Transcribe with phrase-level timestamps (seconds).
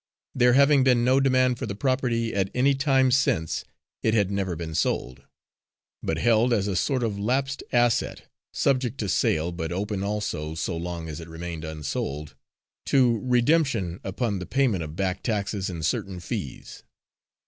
[0.33, 3.63] There having been no demand for the property at any time since,
[4.01, 5.21] it had never been sold,
[6.01, 10.75] but held as a sort of lapsed asset, subject to sale, but open also, so
[10.75, 12.33] long as it remained unsold,
[12.87, 16.81] to redemption upon the payment of back taxes and certain fees.